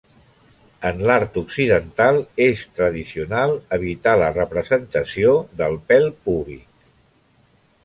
En 0.89 1.01
l'art 1.09 1.35
occidental 1.41 2.17
és 2.45 2.63
tradicional 2.79 3.53
evitar 3.79 4.15
la 4.23 4.33
representació 4.39 5.37
del 5.63 5.81
pèl 5.93 6.11
púbic. 6.27 6.69